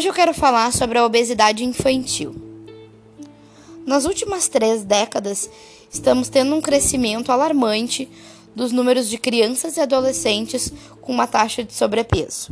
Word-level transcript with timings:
Hoje 0.00 0.08
eu 0.08 0.14
quero 0.14 0.32
falar 0.32 0.72
sobre 0.72 0.96
a 0.96 1.04
obesidade 1.04 1.62
infantil. 1.62 2.34
Nas 3.84 4.06
últimas 4.06 4.48
três 4.48 4.82
décadas, 4.82 5.50
estamos 5.92 6.30
tendo 6.30 6.54
um 6.54 6.60
crescimento 6.62 7.30
alarmante 7.30 8.08
dos 8.56 8.72
números 8.72 9.10
de 9.10 9.18
crianças 9.18 9.76
e 9.76 9.80
adolescentes 9.80 10.72
com 11.02 11.12
uma 11.12 11.26
taxa 11.26 11.62
de 11.62 11.74
sobrepeso. 11.74 12.50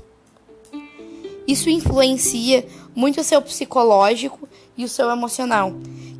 Isso 1.47 1.71
influencia 1.71 2.69
muito 2.95 3.23
o 3.23 3.25
seu 3.25 3.41
psicológico 3.41 4.47
e 4.77 4.85
o 4.85 4.89
seu 4.89 5.09
emocional, 5.09 5.73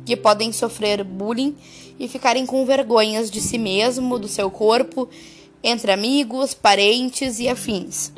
que 0.07 0.17
podem 0.17 0.51
sofrer 0.51 1.03
bullying 1.03 1.55
e 1.99 2.07
ficarem 2.07 2.43
com 2.43 2.65
vergonhas 2.65 3.29
de 3.29 3.39
si 3.39 3.59
mesmo, 3.59 4.17
do 4.17 4.27
seu 4.27 4.49
corpo, 4.49 5.07
entre 5.61 5.91
amigos, 5.91 6.55
parentes 6.55 7.37
e 7.37 7.47
afins. 7.47 8.11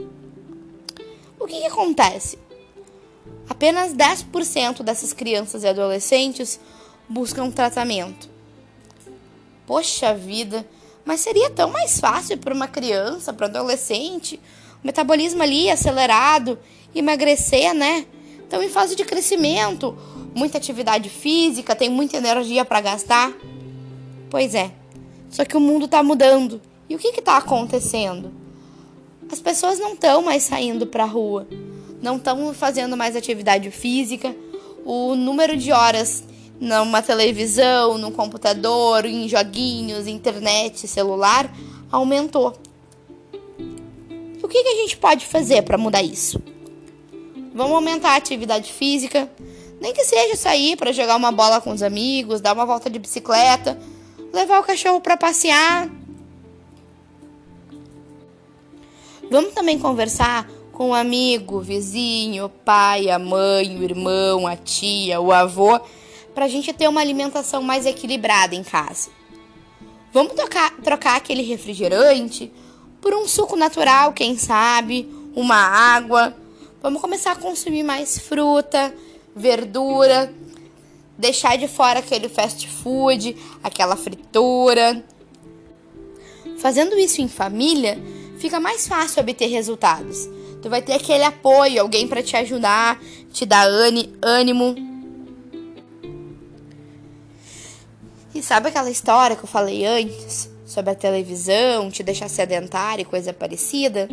O 1.38 1.46
que, 1.46 1.60
que 1.60 1.66
acontece? 1.66 2.40
Apenas 3.52 3.94
10% 3.94 4.82
dessas 4.82 5.12
crianças 5.12 5.66
e 5.66 5.68
adolescentes 5.68 6.58
buscam 7.10 7.52
tratamento. 7.52 8.30
Poxa 9.68 10.14
vida, 10.14 10.66
mas 11.04 11.20
seria 11.20 11.50
tão 11.50 11.70
mais 11.70 12.00
fácil 12.00 12.38
para 12.38 12.54
uma 12.54 12.70
criança, 12.70 13.34
para 13.34 13.48
um 13.48 13.50
adolescente, 13.50 14.40
o 14.82 14.88
metabolismo 14.88 15.44
ali 15.44 15.70
acelerado, 15.70 16.58
emagrecer, 16.96 17.74
né? 17.74 18.06
Estão 18.42 18.64
em 18.64 18.70
fase 18.70 18.96
de 18.96 19.04
crescimento, 19.04 19.98
muita 20.34 20.58
atividade 20.58 21.10
física, 21.10 21.76
tem 21.76 21.90
muita 21.90 22.16
energia 22.16 22.64
para 22.64 22.80
gastar. 22.80 23.34
Pois 24.30 24.56
é, 24.56 24.72
só 25.30 25.44
que 25.44 25.58
o 25.58 25.62
mundo 25.62 25.88
está 25.88 26.02
mudando. 26.02 26.62
E 26.90 26.96
o 26.96 26.98
que 26.98 27.10
está 27.10 27.36
acontecendo? 27.36 28.32
As 29.30 29.42
pessoas 29.42 29.78
não 29.78 29.92
estão 29.92 30.22
mais 30.22 30.44
saindo 30.44 30.88
para 30.88 31.04
a 31.04 31.08
rua 31.08 31.46
não 32.02 32.18
estão 32.18 32.54
fazendo 32.54 32.98
mais 32.98 33.16
atividade 33.16 33.70
física, 33.70 34.36
o 34.84 35.16
número 35.16 35.56
de 35.56 35.72
horas 35.72 36.24
numa 36.60 37.02
televisão, 37.02 37.98
no 37.98 38.12
computador, 38.12 39.06
em 39.06 39.28
joguinhos, 39.28 40.08
internet, 40.08 40.88
celular 40.88 41.52
aumentou. 41.92 42.54
O 44.42 44.48
que, 44.48 44.64
que 44.64 44.70
a 44.70 44.76
gente 44.76 44.98
pode 44.98 45.26
fazer 45.26 45.62
para 45.64 45.78
mudar 45.78 46.04
isso? 46.04 46.42
Vamos 47.54 47.74
aumentar 47.74 48.12
a 48.12 48.16
atividade 48.16 48.72
física, 48.72 49.30
nem 49.80 49.94
que 49.94 50.04
seja 50.04 50.36
sair 50.36 50.78
para 50.78 50.92
jogar 50.92 51.16
uma 51.16 51.32
bola 51.32 51.60
com 51.60 51.72
os 51.72 51.82
amigos, 51.82 52.42
dar 52.42 52.54
uma 52.54 52.66
volta 52.66 52.90
de 52.90 53.00
bicicleta, 53.00 53.78
levar 54.32 54.60
o 54.60 54.64
cachorro 54.64 55.02
para 55.02 55.18
passear. 55.18 55.90
Vamos 59.30 59.54
também 59.54 59.80
conversar 59.80 60.50
com 60.72 60.90
o 60.90 60.94
amigo, 60.94 61.60
vizinho, 61.60 62.50
pai, 62.64 63.10
a 63.10 63.20
mãe, 63.20 63.78
o 63.78 63.84
irmão, 63.84 64.48
a 64.48 64.56
tia, 64.56 65.20
o 65.20 65.32
avô, 65.32 65.80
para 66.34 66.46
a 66.46 66.48
gente 66.48 66.74
ter 66.74 66.88
uma 66.88 67.02
alimentação 67.02 67.62
mais 67.62 67.86
equilibrada 67.86 68.56
em 68.56 68.64
casa. 68.64 69.10
Vamos 70.14 70.34
trocar 70.84 71.16
aquele 71.16 71.42
refrigerante 71.42 72.52
por 73.00 73.14
um 73.14 73.28
suco 73.28 73.56
natural, 73.56 74.14
quem 74.14 74.38
sabe, 74.38 75.10
uma 75.36 75.56
água. 75.56 76.36
Vamos 76.82 77.02
começar 77.02 77.32
a 77.34 77.36
consumir 77.36 77.84
mais 77.84 78.18
fruta, 78.18 78.94
verdura, 79.36 80.34
deixar 81.18 81.58
de 81.58 81.68
fora 81.68 82.00
aquele 82.00 82.28
fast 82.28 82.68
food, 82.68 83.36
aquela 83.64 83.96
fritura. 83.96 85.04
Fazendo 86.58 86.98
isso 86.98 87.22
em 87.22 87.28
família, 87.28 87.98
fica 88.38 88.60
mais 88.60 88.88
fácil 88.88 89.22
obter 89.22 89.48
resultados 89.48 90.41
Tu 90.62 90.70
vai 90.70 90.82
ter 90.82 90.94
aquele 90.94 91.24
apoio, 91.24 91.82
alguém 91.82 92.08
para 92.08 92.22
te 92.22 92.38
ajudar, 92.38 93.02
te 93.32 93.46
dar 93.46 93.68
ânimo. 94.22 94.76
E 98.34 98.42
sabe 98.44 98.70
aquela 98.70 98.90
história 98.90 99.36
que 99.36 99.44
eu 99.44 99.48
falei 99.48 99.86
antes 99.86 100.50
sobre 100.66 100.92
a 100.92 100.96
televisão, 100.96 101.90
te 101.90 102.04
deixar 102.04 102.30
sedentário 102.30 103.02
e 103.02 103.06
coisa 103.06 103.34
parecida? 103.34 104.08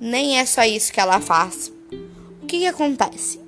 Nem 0.00 0.38
é 0.38 0.46
só 0.46 0.62
isso 0.62 0.92
que 0.92 1.00
ela 1.00 1.20
faz. 1.20 1.72
O 2.42 2.46
que, 2.46 2.60
que 2.60 2.66
acontece? 2.66 3.40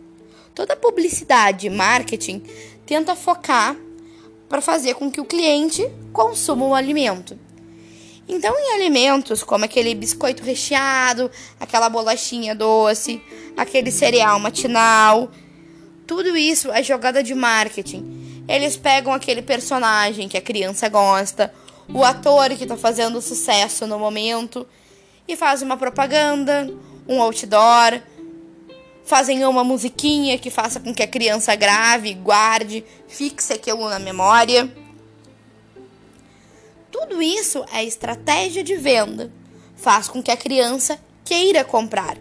Toda 0.54 0.75
publicidade 0.75 1.71
marketing 1.71 2.42
tenta 2.84 3.15
focar 3.15 3.76
para 4.48 4.60
fazer 4.60 4.94
com 4.94 5.10
que 5.10 5.21
o 5.21 5.25
cliente 5.25 5.88
consuma 6.12 6.66
o 6.66 6.75
alimento. 6.75 7.38
Então, 8.28 8.55
em 8.59 8.75
alimentos 8.75 9.43
como 9.43 9.65
aquele 9.65 9.94
biscoito 9.94 10.43
recheado, 10.43 11.31
aquela 11.59 11.89
bolachinha 11.89 12.55
doce, 12.55 13.22
aquele 13.56 13.91
cereal 13.91 14.39
matinal, 14.39 15.31
tudo 16.06 16.37
isso 16.37 16.71
é 16.71 16.83
jogada 16.83 17.22
de 17.22 17.34
marketing. 17.34 18.44
Eles 18.47 18.77
pegam 18.77 19.12
aquele 19.12 19.41
personagem 19.41 20.28
que 20.28 20.37
a 20.37 20.43
criança 20.43 20.89
gosta, 20.89 21.53
o 21.93 22.05
ator 22.05 22.50
que 22.50 22.65
está 22.65 22.77
fazendo 22.77 23.21
sucesso 23.22 23.87
no 23.87 23.99
momento, 23.99 24.66
e 25.27 25.37
fazem 25.37 25.66
uma 25.66 25.77
propaganda, 25.77 26.71
um 27.06 27.21
outdoor, 27.22 28.00
fazem 29.05 29.45
uma 29.47 29.65
musiquinha 29.65 30.39
que 30.39 30.50
faça 30.50 30.81
com 30.81 30.95
que 30.95 31.03
a 31.03 31.06
criança 31.06 31.55
grave, 31.55 32.12
guarde, 32.15 32.84
fixe 33.06 33.55
aquilo 33.55 33.89
na 33.89 33.99
memória. 33.99 34.71
Tudo 37.08 37.22
isso 37.22 37.64
é 37.72 37.82
estratégia 37.82 38.62
de 38.62 38.76
venda. 38.76 39.32
Faz 39.76 40.08
com 40.08 40.22
que 40.22 40.30
a 40.30 40.36
criança 40.36 41.00
queira 41.24 41.64
comprar. 41.64 42.19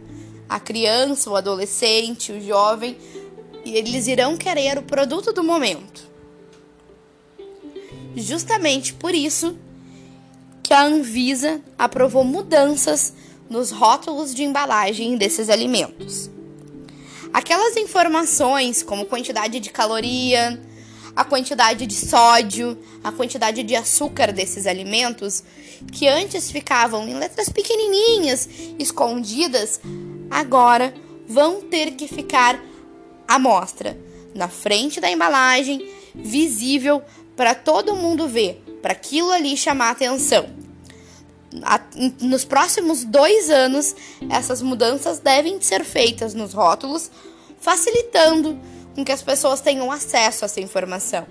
A 0.47 0.61
criança, 0.61 1.29
o 1.29 1.35
adolescente, 1.35 2.31
o 2.31 2.39
jovem, 2.39 2.97
eles 3.65 4.07
irão 4.07 4.37
querer 4.37 4.77
o 4.77 4.83
produto 4.83 5.33
do 5.33 5.43
momento. 5.43 6.07
Justamente 8.15 8.93
por 8.93 9.13
isso 9.13 9.57
que 10.63 10.73
a 10.73 10.85
Anvisa 10.85 11.61
aprovou 11.77 12.23
mudanças 12.23 13.13
nos 13.49 13.71
rótulos 13.71 14.33
de 14.33 14.45
embalagem 14.45 15.17
desses 15.17 15.49
alimentos. 15.49 16.29
Aquelas 17.33 17.75
informações 17.75 18.81
como 18.81 19.05
quantidade 19.05 19.59
de 19.59 19.69
caloria, 19.69 20.57
a 21.17 21.25
quantidade 21.25 21.87
de 21.87 21.95
sódio, 21.95 22.77
a 23.03 23.11
quantidade 23.11 23.63
de 23.63 23.75
açúcar 23.75 24.31
desses 24.31 24.67
alimentos, 24.67 25.43
que 25.91 26.07
antes 26.07 26.51
ficavam 26.51 27.07
em 27.07 27.15
letras 27.15 27.49
pequenininhas, 27.49 28.47
escondidas, 28.77 29.81
agora 30.29 30.93
vão 31.27 31.59
ter 31.61 31.95
que 31.95 32.07
ficar 32.07 32.63
à 33.27 33.39
mostra, 33.39 33.97
na 34.35 34.47
frente 34.47 35.01
da 35.01 35.09
embalagem, 35.09 35.91
visível 36.13 37.01
para 37.35 37.55
todo 37.55 37.95
mundo 37.95 38.27
ver, 38.27 38.63
para 38.83 38.91
aquilo 38.91 39.31
ali 39.31 39.57
chamar 39.57 39.89
atenção. 39.89 40.47
Nos 42.21 42.45
próximos 42.45 43.03
dois 43.03 43.49
anos, 43.49 43.95
essas 44.29 44.61
mudanças 44.61 45.17
devem 45.17 45.59
ser 45.61 45.83
feitas 45.83 46.35
nos 46.35 46.53
rótulos, 46.53 47.09
facilitando 47.59 48.59
com 48.97 49.05
que 49.05 49.11
as 49.11 49.21
pessoas 49.21 49.61
tenham 49.61 49.91
acesso 49.91 50.43
a 50.43 50.47
essa 50.47 50.59
informação. 50.59 51.27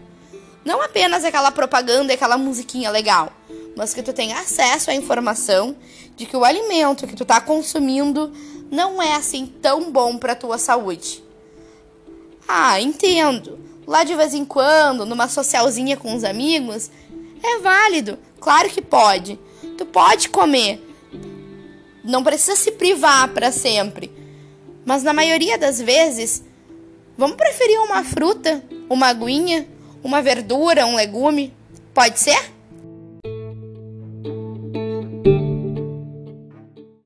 Não 0.65 0.81
apenas 0.81 1.25
aquela 1.25 1.51
propaganda 1.51 2.13
aquela 2.15 2.39
musiquinha 2.39 2.93
legal, 2.93 3.33
mas 3.77 3.93
que 3.93 4.05
tu 4.05 4.13
tenha 4.13 4.39
acesso 4.39 4.89
à 4.89 4.95
informação 4.95 5.75
de 6.15 6.27
que 6.27 6.37
o 6.37 6.45
alimento 6.45 7.09
que 7.09 7.17
tu 7.17 7.25
está 7.25 7.41
consumindo 7.41 8.33
não 8.71 9.03
é 9.03 9.17
assim 9.17 9.47
tão 9.47 9.91
bom 9.91 10.17
para 10.17 10.37
tua 10.37 10.59
saúde. 10.59 11.25
Ah, 12.47 12.81
entendo. 12.81 13.59
Lá 13.85 14.05
de 14.05 14.15
vez 14.15 14.33
em 14.33 14.45
quando, 14.45 15.05
numa 15.05 15.27
socialzinha 15.27 15.97
com 15.97 16.15
os 16.15 16.23
amigos, 16.23 16.89
é 17.43 17.59
válido. 17.59 18.17
Claro 18.39 18.71
que 18.71 18.81
pode. 18.81 19.41
Tu 19.77 19.85
pode 19.85 20.29
comer. 20.29 20.81
Não 22.05 22.23
precisa 22.23 22.55
se 22.55 22.71
privar 22.71 23.29
para 23.31 23.51
sempre. 23.51 24.13
Mas 24.85 25.03
na 25.03 25.13
maioria 25.13 25.59
das 25.59 25.83
vezes, 25.83 26.45
Vamos 27.17 27.37
preferir 27.37 27.79
uma 27.81 28.05
fruta, 28.05 28.63
uma 28.91 29.07
aguinha, 29.09 29.67
uma 30.05 30.21
verdura, 30.21 30.85
um 30.85 30.97
legume? 30.97 31.55
Pode 31.95 32.19
ser? 32.21 32.56